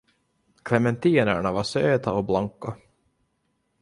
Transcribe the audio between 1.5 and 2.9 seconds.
var söta och blanka.